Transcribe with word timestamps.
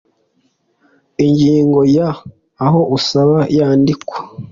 Ingingo 1.25 1.79
ya 1.95 2.09
aho 2.65 2.79
usaba 2.97 3.37
yandikwa 3.57 4.17